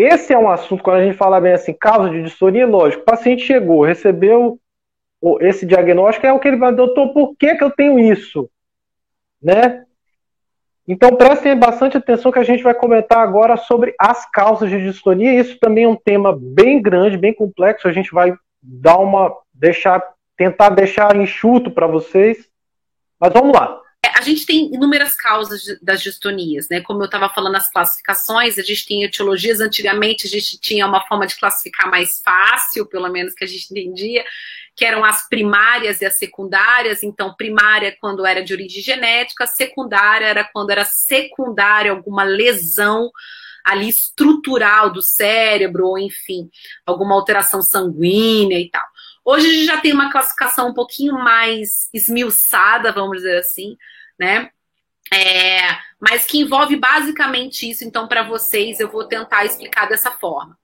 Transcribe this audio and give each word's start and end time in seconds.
esse 0.00 0.32
é 0.32 0.38
um 0.38 0.48
assunto, 0.48 0.82
quando 0.82 1.00
a 1.00 1.04
gente 1.04 1.16
fala 1.16 1.40
bem 1.40 1.52
assim, 1.52 1.72
causa 1.72 2.08
de 2.08 2.22
distonia, 2.22 2.66
lógico, 2.66 3.02
o 3.02 3.04
paciente 3.04 3.42
chegou, 3.42 3.82
recebeu 3.82 4.58
esse 5.40 5.66
diagnóstico, 5.66 6.24
é 6.24 6.32
o 6.32 6.38
que 6.38 6.46
ele 6.46 6.56
vai, 6.56 6.72
doutor, 6.72 7.12
por 7.12 7.34
que, 7.36 7.56
que 7.56 7.64
eu 7.64 7.70
tenho 7.72 7.98
isso? 7.98 8.48
Né? 9.42 9.84
Então 10.86 11.16
prestem 11.16 11.58
bastante 11.58 11.96
atenção 11.96 12.30
que 12.30 12.38
a 12.38 12.44
gente 12.44 12.62
vai 12.62 12.74
comentar 12.74 13.18
agora 13.18 13.56
sobre 13.56 13.92
as 13.98 14.24
causas 14.30 14.70
de 14.70 14.80
distonia. 14.80 15.38
Isso 15.38 15.58
também 15.58 15.84
é 15.84 15.88
um 15.88 15.96
tema 15.96 16.34
bem 16.34 16.80
grande, 16.80 17.18
bem 17.18 17.34
complexo. 17.34 17.86
A 17.86 17.92
gente 17.92 18.10
vai 18.10 18.32
dar 18.62 18.96
uma 18.96 19.36
deixar 19.52 20.02
tentar 20.34 20.70
deixar 20.70 21.14
enxuto 21.16 21.70
para 21.70 21.86
vocês. 21.86 22.48
Mas 23.20 23.32
vamos 23.32 23.52
lá. 23.52 23.78
É, 24.18 24.20
a 24.20 24.22
gente 24.22 24.44
tem 24.44 24.72
inúmeras 24.74 25.14
causas 25.14 25.62
das 25.80 26.02
distonias, 26.02 26.68
né? 26.68 26.80
Como 26.80 27.00
eu 27.00 27.06
estava 27.06 27.28
falando 27.28 27.52
nas 27.52 27.70
classificações, 27.70 28.58
a 28.58 28.62
gente 28.62 28.86
tem 28.86 29.02
etiologias. 29.04 29.60
Antigamente 29.60 30.26
a 30.26 30.30
gente 30.30 30.58
tinha 30.60 30.86
uma 30.86 31.06
forma 31.06 31.26
de 31.26 31.38
classificar 31.38 31.90
mais 31.90 32.20
fácil, 32.24 32.86
pelo 32.86 33.08
menos 33.08 33.34
que 33.34 33.44
a 33.44 33.48
gente 33.48 33.70
entendia 33.70 34.24
que 34.76 34.84
eram 34.84 35.04
as 35.04 35.28
primárias 35.28 36.00
e 36.00 36.06
as 36.06 36.16
secundárias. 36.16 37.02
Então, 37.02 37.34
primária 37.34 37.96
quando 38.00 38.24
era 38.24 38.44
de 38.44 38.52
origem 38.52 38.80
genética, 38.80 39.44
secundária 39.44 40.26
era 40.26 40.44
quando 40.44 40.70
era 40.70 40.84
secundária 40.84 41.90
alguma 41.90 42.22
lesão 42.22 43.10
ali 43.64 43.88
estrutural 43.88 44.90
do 44.92 45.02
cérebro, 45.02 45.88
ou 45.88 45.98
enfim, 45.98 46.48
alguma 46.86 47.14
alteração 47.14 47.60
sanguínea 47.60 48.58
e 48.58 48.70
tal. 48.70 48.86
Hoje 49.24 49.46
a 49.46 49.52
gente 49.52 49.66
já 49.66 49.80
tem 49.80 49.92
uma 49.92 50.10
classificação 50.10 50.70
um 50.70 50.74
pouquinho 50.74 51.14
mais 51.14 51.90
esmiuçada, 51.92 52.92
vamos 52.92 53.18
dizer 53.18 53.36
assim, 53.36 53.76
né? 54.18 54.50
É, 55.12 55.78
mas 56.00 56.26
que 56.26 56.38
envolve 56.38 56.76
basicamente 56.76 57.68
isso. 57.68 57.84
Então, 57.84 58.06
para 58.06 58.22
vocês, 58.22 58.78
eu 58.78 58.90
vou 58.90 59.04
tentar 59.04 59.44
explicar 59.44 59.88
dessa 59.88 60.10
forma. 60.10 60.56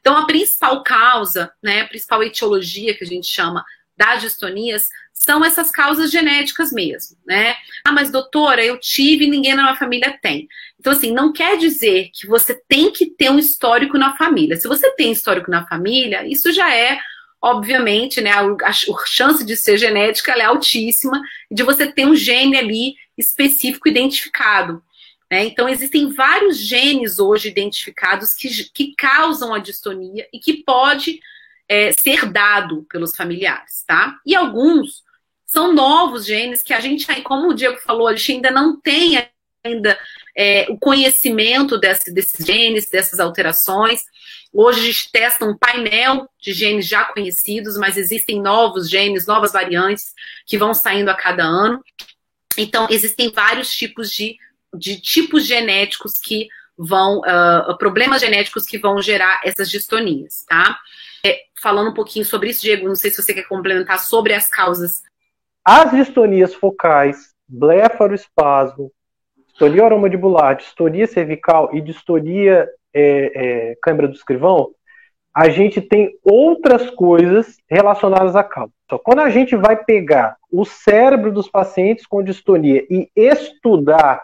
Então, 0.00 0.16
a 0.16 0.26
principal 0.26 0.82
causa, 0.82 1.52
né, 1.62 1.82
a 1.82 1.88
principal 1.88 2.22
etiologia 2.22 2.96
que 2.96 3.04
a 3.04 3.06
gente 3.06 3.26
chama 3.26 3.64
das 3.96 4.20
distonias 4.20 4.88
são 5.12 5.44
essas 5.44 5.70
causas 5.70 6.10
genéticas 6.10 6.72
mesmo, 6.72 7.16
né? 7.24 7.54
Ah, 7.84 7.92
mas 7.92 8.10
doutora, 8.10 8.64
eu 8.64 8.78
tive 8.78 9.24
e 9.24 9.30
ninguém 9.30 9.54
na 9.54 9.62
minha 9.62 9.76
família 9.76 10.18
tem. 10.20 10.48
Então, 10.80 10.92
assim, 10.92 11.12
não 11.12 11.32
quer 11.32 11.56
dizer 11.56 12.10
que 12.12 12.26
você 12.26 12.60
tem 12.66 12.90
que 12.90 13.06
ter 13.06 13.30
um 13.30 13.38
histórico 13.38 13.96
na 13.96 14.16
família. 14.16 14.56
Se 14.56 14.66
você 14.66 14.90
tem 14.96 15.12
histórico 15.12 15.50
na 15.50 15.64
família, 15.66 16.26
isso 16.26 16.52
já 16.52 16.74
é, 16.74 16.98
obviamente, 17.40 18.20
né? 18.20 18.32
A, 18.32 18.42
a 18.64 18.72
chance 18.72 19.44
de 19.44 19.56
ser 19.56 19.78
genética 19.78 20.32
é 20.32 20.44
altíssima, 20.44 21.20
de 21.48 21.62
você 21.62 21.86
ter 21.86 22.04
um 22.04 22.16
gene 22.16 22.56
ali 22.56 22.94
específico 23.22 23.88
identificado. 23.88 24.82
Né? 25.30 25.46
Então, 25.46 25.68
existem 25.68 26.12
vários 26.12 26.58
genes 26.58 27.18
hoje 27.18 27.48
identificados 27.48 28.34
que, 28.34 28.48
que 28.74 28.94
causam 28.94 29.54
a 29.54 29.58
distonia 29.58 30.28
e 30.32 30.38
que 30.38 30.62
pode 30.62 31.20
é, 31.68 31.90
ser 31.92 32.30
dado 32.30 32.84
pelos 32.90 33.16
familiares, 33.16 33.82
tá? 33.86 34.18
E 34.26 34.34
alguns 34.34 35.02
são 35.46 35.72
novos 35.72 36.26
genes 36.26 36.62
que 36.62 36.74
a 36.74 36.80
gente, 36.80 37.06
como 37.22 37.48
o 37.48 37.54
Diego 37.54 37.78
falou, 37.78 38.08
a 38.08 38.14
gente 38.14 38.32
ainda 38.32 38.50
não 38.50 38.78
tem 38.78 39.26
ainda 39.64 39.98
é, 40.36 40.66
o 40.68 40.78
conhecimento 40.78 41.78
desse, 41.78 42.12
desses 42.12 42.44
genes, 42.44 42.90
dessas 42.90 43.20
alterações. 43.20 44.02
Hoje 44.52 44.80
a 44.80 44.82
gente 44.84 45.12
testa 45.12 45.44
um 45.44 45.56
painel 45.56 46.28
de 46.38 46.52
genes 46.52 46.86
já 46.86 47.04
conhecidos, 47.04 47.76
mas 47.78 47.96
existem 47.96 48.40
novos 48.40 48.90
genes, 48.90 49.26
novas 49.26 49.52
variantes 49.52 50.12
que 50.46 50.58
vão 50.58 50.74
saindo 50.74 51.10
a 51.10 51.14
cada 51.14 51.44
ano. 51.44 51.82
Então, 52.58 52.86
existem 52.90 53.30
vários 53.32 53.70
tipos 53.70 54.10
de 54.10 54.36
de 54.74 55.00
tipos 55.00 55.46
genéticos 55.46 56.12
que 56.12 56.48
vão, 56.76 57.18
uh, 57.20 57.76
problemas 57.76 58.20
genéticos 58.20 58.64
que 58.64 58.78
vão 58.78 59.00
gerar 59.02 59.40
essas 59.44 59.70
distonias, 59.70 60.44
tá? 60.48 60.78
É, 61.24 61.40
falando 61.60 61.90
um 61.90 61.94
pouquinho 61.94 62.24
sobre 62.24 62.50
isso, 62.50 62.62
Diego, 62.62 62.88
não 62.88 62.94
sei 62.94 63.10
se 63.10 63.22
você 63.22 63.34
quer 63.34 63.46
complementar 63.46 64.00
sobre 64.00 64.32
as 64.32 64.48
causas. 64.48 65.02
As 65.64 65.90
distonias 65.92 66.54
focais, 66.54 67.32
blefaroespasmo, 67.46 68.90
distonia 69.46 69.84
oromandibular, 69.84 70.56
distonia 70.56 71.06
cervical 71.06 71.70
e 71.72 71.80
distonia 71.80 72.66
é, 72.92 73.70
é, 73.70 73.76
câmara 73.80 74.08
do 74.08 74.14
escrivão, 74.14 74.74
a 75.34 75.48
gente 75.48 75.80
tem 75.80 76.18
outras 76.22 76.90
coisas 76.90 77.56
relacionadas 77.70 78.34
à 78.34 78.42
causa. 78.42 78.72
Quando 79.04 79.20
a 79.20 79.30
gente 79.30 79.54
vai 79.54 79.82
pegar 79.82 80.36
o 80.52 80.64
cérebro 80.66 81.32
dos 81.32 81.48
pacientes 81.48 82.06
com 82.06 82.22
distonia 82.22 82.86
e 82.90 83.10
estudar 83.16 84.22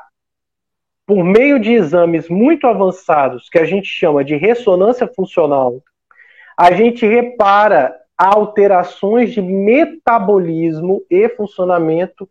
por 1.07 1.25
meio 1.25 1.59
de 1.59 1.73
exames 1.73 2.29
muito 2.29 2.67
avançados, 2.67 3.49
que 3.49 3.59
a 3.59 3.65
gente 3.65 3.87
chama 3.87 4.23
de 4.23 4.37
ressonância 4.37 5.09
funcional, 5.09 5.83
a 6.55 6.71
gente 6.71 7.07
repara 7.07 7.99
alterações 8.17 9.33
de 9.33 9.41
metabolismo 9.41 11.03
e 11.09 11.29
funcionamento 11.31 12.29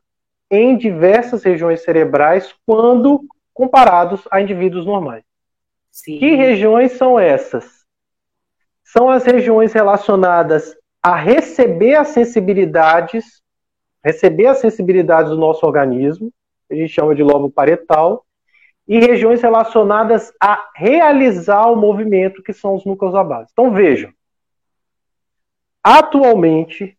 em 0.52 0.78
diversas 0.78 1.44
regiões 1.44 1.82
cerebrais 1.82 2.54
quando 2.66 3.22
comparados 3.52 4.28
a 4.30 4.40
indivíduos 4.40 4.86
normais. 4.86 5.24
Sim. 5.90 6.20
Que 6.20 6.36
regiões 6.36 6.92
são 6.92 7.20
essas? 7.20 7.84
São 8.84 9.10
as 9.10 9.26
regiões 9.26 9.74
relacionadas 9.74 10.76
a 11.02 11.16
receber 11.16 11.96
as 11.96 12.10
sensibilidades, 12.10 13.42
receber 14.04 14.48
as 14.48 14.60
sensibilidades 14.60 15.32
do 15.32 15.38
nosso 15.38 15.66
organismo, 15.66 16.32
a 16.70 16.76
gente 16.76 16.90
chama 16.90 17.16
de 17.16 17.24
lobo 17.24 17.50
paretal, 17.50 18.26
e 18.88 19.00
regiões 19.00 19.42
relacionadas 19.42 20.32
a 20.42 20.70
realizar 20.74 21.70
o 21.70 21.76
movimento, 21.76 22.42
que 22.42 22.54
são 22.54 22.76
os 22.76 22.86
núcleos 22.86 23.14
da 23.14 23.24
base. 23.24 23.50
Então 23.52 23.72
vejam, 23.72 24.12
atualmente, 25.84 26.98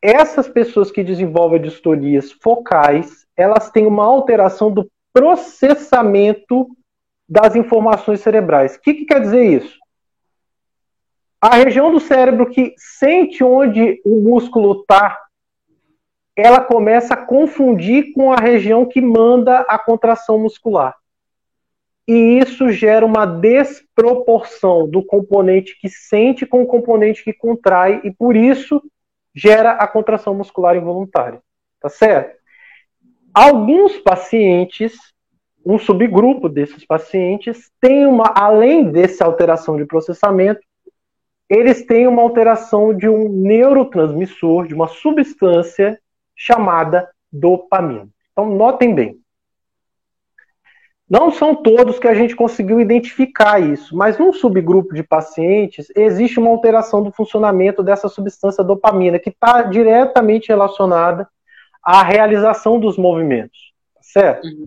essas 0.00 0.48
pessoas 0.48 0.90
que 0.90 1.04
desenvolvem 1.04 1.62
distorias 1.62 2.32
focais, 2.32 3.24
elas 3.36 3.70
têm 3.70 3.86
uma 3.86 4.04
alteração 4.04 4.72
do 4.72 4.90
processamento 5.12 6.66
das 7.28 7.54
informações 7.54 8.20
cerebrais. 8.20 8.74
O 8.74 8.80
que, 8.80 8.94
que 8.94 9.04
quer 9.04 9.20
dizer 9.20 9.44
isso? 9.44 9.78
A 11.40 11.54
região 11.56 11.92
do 11.92 12.00
cérebro 12.00 12.50
que 12.50 12.74
sente 12.76 13.44
onde 13.44 14.00
o 14.04 14.20
músculo 14.20 14.80
está 14.80 15.21
ela 16.36 16.60
começa 16.60 17.14
a 17.14 17.26
confundir 17.26 18.12
com 18.12 18.32
a 18.32 18.36
região 18.36 18.86
que 18.86 19.00
manda 19.00 19.60
a 19.60 19.78
contração 19.78 20.38
muscular 20.38 20.96
e 22.06 22.38
isso 22.38 22.70
gera 22.70 23.06
uma 23.06 23.24
desproporção 23.24 24.88
do 24.88 25.04
componente 25.04 25.78
que 25.80 25.88
sente 25.88 26.44
com 26.44 26.62
o 26.62 26.66
componente 26.66 27.22
que 27.22 27.32
contrai, 27.32 28.00
e 28.04 28.10
por 28.10 28.36
isso 28.36 28.82
gera 29.34 29.72
a 29.72 29.86
contração 29.86 30.34
muscular 30.34 30.76
involuntária. 30.76 31.40
Tá 31.80 31.88
certo? 31.88 32.36
Alguns 33.32 33.98
pacientes, 33.98 34.94
um 35.64 35.78
subgrupo 35.78 36.48
desses 36.48 36.84
pacientes, 36.84 37.70
tem 37.80 38.06
uma, 38.06 38.32
além 38.36 38.90
dessa 38.90 39.24
alteração 39.24 39.76
de 39.76 39.86
processamento, 39.86 40.60
eles 41.48 41.84
têm 41.84 42.06
uma 42.06 42.22
alteração 42.22 42.94
de 42.94 43.08
um 43.08 43.28
neurotransmissor, 43.28 44.66
de 44.66 44.74
uma 44.74 44.88
substância 44.88 46.00
chamada 46.34 47.08
dopamina. 47.32 48.08
Então, 48.32 48.54
notem 48.54 48.94
bem. 48.94 49.22
Não 51.08 51.30
são 51.30 51.54
todos 51.54 51.98
que 51.98 52.08
a 52.08 52.14
gente 52.14 52.34
conseguiu 52.34 52.80
identificar 52.80 53.60
isso, 53.60 53.94
mas 53.94 54.16
num 54.16 54.32
subgrupo 54.32 54.94
de 54.94 55.02
pacientes 55.02 55.88
existe 55.94 56.38
uma 56.38 56.48
alteração 56.48 57.02
do 57.02 57.12
funcionamento 57.12 57.82
dessa 57.82 58.08
substância 58.08 58.64
dopamina, 58.64 59.18
que 59.18 59.28
está 59.28 59.62
diretamente 59.62 60.48
relacionada 60.48 61.28
à 61.82 62.02
realização 62.02 62.80
dos 62.80 62.96
movimentos, 62.96 63.74
certo? 64.00 64.46
Uhum. 64.46 64.66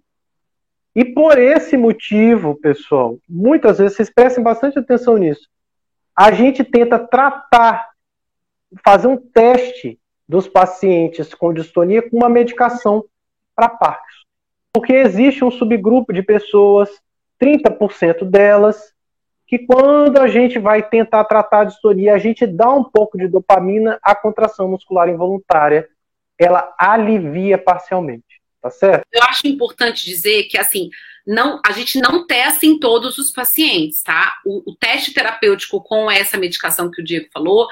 E 0.96 1.04
por 1.04 1.38
esse 1.40 1.76
motivo, 1.76 2.56
pessoal, 2.62 3.18
muitas 3.28 3.80
vezes 3.80 3.98
vocês 3.98 4.14
prestem 4.14 4.44
bastante 4.44 4.78
atenção 4.78 5.18
nisso. 5.18 5.50
A 6.16 6.32
gente 6.32 6.64
tenta 6.64 7.00
tratar, 7.00 7.90
fazer 8.84 9.08
um 9.08 9.18
teste 9.18 10.00
dos 10.28 10.48
pacientes 10.48 11.34
com 11.34 11.54
distonia 11.54 12.02
com 12.02 12.18
uma 12.18 12.30
medicação 12.30 13.06
para 13.56 13.70
Parkinson. 13.70 14.26
Porque 14.74 14.94
existe 14.94 15.44
um 15.44 15.52
subgrupo 15.52 16.12
de 16.12 16.22
pessoas, 16.22 16.90
30% 17.42 18.26
delas, 18.26 18.94
que 19.48 19.60
quando 19.60 20.18
a 20.18 20.28
gente 20.28 20.58
vai 20.58 20.82
tentar 20.82 21.24
tratar 21.26 21.62
a 21.62 21.66
distonia, 21.66 22.14
a 22.14 22.18
gente 22.18 22.48
dá 22.48 22.70
um 22.72 22.84
pouco 22.84 23.18
de 23.18 23.28
dopamina, 23.28 24.00
a 24.02 24.16
contração 24.16 24.68
muscular 24.68 25.08
involuntária, 25.08 25.88
ela 26.38 26.74
alivia 26.78 27.58
parcialmente, 27.58 28.42
tá 28.62 28.70
certo? 28.70 29.06
Eu 29.14 29.24
acho 29.24 29.48
importante 29.48 30.04
dizer 30.04 30.46
que, 30.46 30.58
assim, 30.58 30.90
não, 31.26 31.62
a 31.66 31.72
gente 31.72 32.00
não 32.00 32.26
testa 32.26 32.66
em 32.66 32.80
todos 32.80 33.18
os 33.18 33.32
pacientes, 33.32 34.02
tá? 34.02 34.34
O, 34.46 34.72
o 34.72 34.76
teste 34.76 35.14
terapêutico 35.14 35.82
com 35.82 36.10
essa 36.10 36.38
medicação 36.38 36.92
que 36.92 37.02
o 37.02 37.06
Diego 37.06 37.28
falou, 37.32 37.68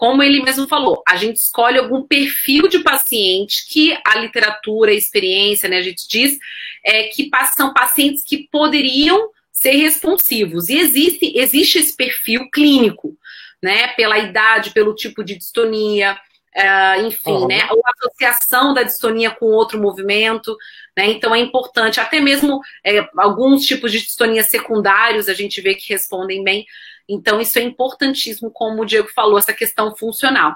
como 0.00 0.22
ele 0.22 0.42
mesmo 0.42 0.66
falou, 0.66 1.02
a 1.06 1.14
gente 1.14 1.36
escolhe 1.36 1.78
algum 1.78 2.02
perfil 2.02 2.68
de 2.68 2.78
paciente 2.78 3.66
que 3.68 3.94
a 4.02 4.16
literatura, 4.16 4.92
a 4.92 4.94
experiência, 4.94 5.68
né, 5.68 5.76
a 5.76 5.82
gente 5.82 6.08
diz, 6.08 6.38
é, 6.82 7.02
que 7.08 7.28
são 7.54 7.74
pacientes 7.74 8.24
que 8.24 8.48
poderiam 8.50 9.28
ser 9.52 9.72
responsivos. 9.72 10.70
E 10.70 10.78
existe, 10.78 11.38
existe 11.38 11.80
esse 11.80 11.94
perfil 11.94 12.48
clínico, 12.50 13.14
né? 13.62 13.88
Pela 13.88 14.16
idade, 14.16 14.70
pelo 14.70 14.94
tipo 14.94 15.22
de 15.22 15.36
distonia, 15.36 16.18
uh, 16.56 17.06
enfim, 17.06 17.32
uhum. 17.32 17.46
né? 17.46 17.68
Ou 17.70 17.82
associação 17.84 18.72
da 18.72 18.82
distonia 18.82 19.30
com 19.30 19.44
outro 19.48 19.78
movimento, 19.78 20.56
né? 20.96 21.10
Então 21.10 21.34
é 21.34 21.40
importante, 21.40 22.00
até 22.00 22.20
mesmo 22.20 22.58
é, 22.82 23.06
alguns 23.18 23.66
tipos 23.66 23.92
de 23.92 24.00
distonia 24.00 24.42
secundários 24.42 25.28
a 25.28 25.34
gente 25.34 25.60
vê 25.60 25.74
que 25.74 25.92
respondem 25.92 26.42
bem. 26.42 26.64
Então, 27.10 27.40
isso 27.40 27.58
é 27.58 27.62
importantíssimo, 27.62 28.50
como 28.50 28.82
o 28.82 28.86
Diego 28.86 29.08
falou, 29.08 29.38
essa 29.38 29.52
questão 29.52 29.94
funcional. 29.96 30.54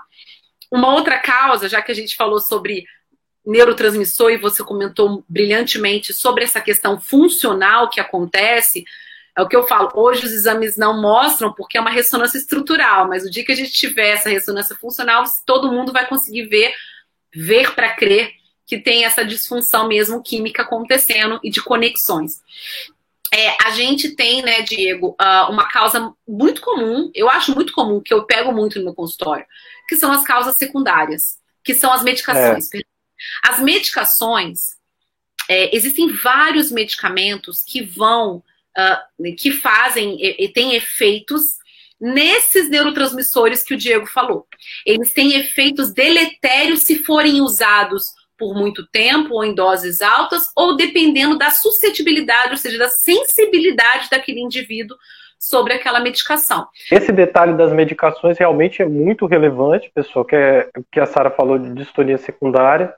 Uma 0.70 0.94
outra 0.94 1.18
causa, 1.18 1.68
já 1.68 1.82
que 1.82 1.90
a 1.90 1.94
gente 1.94 2.14
falou 2.16 2.38
sobre 2.38 2.84
neurotransmissor 3.44 4.30
e 4.30 4.38
você 4.38 4.62
comentou 4.62 5.24
brilhantemente 5.28 6.14
sobre 6.14 6.44
essa 6.44 6.60
questão 6.60 7.00
funcional 7.00 7.90
que 7.90 8.00
acontece, 8.00 8.84
é 9.36 9.42
o 9.42 9.48
que 9.48 9.56
eu 9.56 9.66
falo. 9.66 9.90
Hoje 9.94 10.24
os 10.24 10.32
exames 10.32 10.76
não 10.76 11.00
mostram 11.00 11.52
porque 11.52 11.76
é 11.76 11.80
uma 11.80 11.90
ressonância 11.90 12.38
estrutural, 12.38 13.08
mas 13.08 13.24
o 13.24 13.30
dia 13.30 13.44
que 13.44 13.52
a 13.52 13.56
gente 13.56 13.72
tiver 13.72 14.10
essa 14.10 14.30
ressonância 14.30 14.76
funcional, 14.76 15.24
todo 15.44 15.72
mundo 15.72 15.92
vai 15.92 16.06
conseguir 16.06 16.46
ver, 16.46 16.72
ver 17.34 17.74
para 17.74 17.94
crer 17.94 18.30
que 18.66 18.78
tem 18.78 19.04
essa 19.04 19.24
disfunção 19.24 19.88
mesmo 19.88 20.22
química 20.22 20.62
acontecendo 20.62 21.38
e 21.42 21.50
de 21.50 21.60
conexões. 21.60 22.40
É, 23.36 23.56
a 23.64 23.70
gente 23.70 24.14
tem, 24.14 24.42
né, 24.42 24.62
Diego, 24.62 25.16
uh, 25.20 25.50
uma 25.50 25.66
causa 25.69 26.14
muito 26.26 26.60
comum, 26.60 27.10
eu 27.12 27.28
acho 27.28 27.52
muito 27.52 27.72
comum, 27.72 28.00
que 28.00 28.14
eu 28.14 28.25
pego 28.25 28.52
muito 28.52 28.78
no 28.78 28.84
meu 28.84 28.94
consultório, 28.94 29.44
que 29.88 29.96
são 29.96 30.12
as 30.12 30.22
causas 30.22 30.56
secundárias, 30.56 31.40
que 31.64 31.75
são 31.75 31.92
as 31.92 32.04
medicações. 32.04 32.72
É. 32.72 32.81
As 33.42 33.58
medicações, 33.58 34.76
é, 35.48 35.75
existem 35.75 36.12
vários 36.12 36.70
medicamentos 36.70 37.64
que 37.64 37.82
vão, 37.82 38.36
uh, 38.36 39.34
que 39.36 39.50
fazem 39.50 40.16
e, 40.20 40.44
e 40.44 40.48
têm 40.48 40.76
efeitos 40.76 41.42
nesses 42.00 42.69
neurotransmissores 42.69 43.64
que 43.64 43.75
o 43.75 43.78
Diego 43.78 44.06
falou. 44.06 44.46
Eles 44.86 45.12
têm 45.12 45.34
efeitos 45.34 45.92
deletérios 45.92 46.82
se 46.82 47.02
forem 47.02 47.40
usados 47.40 48.12
por 48.38 48.54
muito 48.54 48.86
tempo 48.90 49.34
ou 49.34 49.44
em 49.44 49.54
doses 49.54 50.00
altas, 50.00 50.50
ou 50.56 50.76
dependendo 50.76 51.38
da 51.38 51.50
suscetibilidade, 51.50 52.50
ou 52.50 52.56
seja, 52.56 52.78
da 52.78 52.88
sensibilidade 52.88 54.08
daquele 54.10 54.40
indivíduo 54.40 54.96
sobre 55.38 55.75
aquela 55.75 56.00
medicação. 56.00 56.66
Esse 56.90 57.12
detalhe 57.12 57.54
das 57.54 57.72
medicações 57.72 58.38
realmente 58.38 58.81
é 58.81 58.86
muito 58.86 59.26
relevante, 59.26 59.90
pessoal, 59.94 60.25
que 60.25 60.34
é 60.34 60.69
que 60.90 61.00
a 61.00 61.06
Sara 61.06 61.31
falou 61.31 61.58
de 61.58 61.75
distonia 61.75 62.16
secundária, 62.16 62.94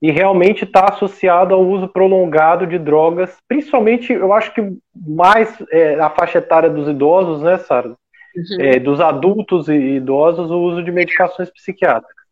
e 0.00 0.10
realmente 0.10 0.64
está 0.64 0.86
associado 0.90 1.54
ao 1.54 1.66
uso 1.66 1.88
prolongado 1.88 2.66
de 2.66 2.78
drogas, 2.78 3.36
principalmente, 3.48 4.12
eu 4.12 4.32
acho 4.32 4.52
que 4.52 4.60
mais 4.94 5.56
é, 5.70 5.94
a 5.94 6.10
faixa 6.10 6.38
etária 6.38 6.68
dos 6.68 6.88
idosos, 6.88 7.42
né, 7.42 7.58
Sara? 7.58 7.88
Uhum. 7.88 8.60
É, 8.60 8.78
dos 8.78 9.00
adultos 9.00 9.68
e 9.68 9.74
idosos, 9.74 10.50
o 10.50 10.58
uso 10.58 10.82
de 10.82 10.90
medicações 10.90 11.50
psiquiátricas. 11.50 12.24